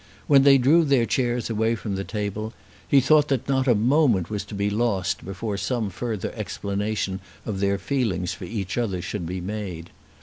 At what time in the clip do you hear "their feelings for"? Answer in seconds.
7.59-8.45